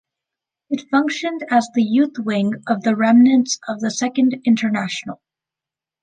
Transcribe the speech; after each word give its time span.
It 0.71 0.81
functioned 0.89 1.45
as 1.51 1.69
the 1.75 1.83
youth 1.83 2.17
wing 2.17 2.53
of 2.67 2.81
the 2.81 2.95
remnants 2.95 3.59
of 3.67 3.81
the 3.81 3.91
Second 3.91 4.41
International. 4.45 5.21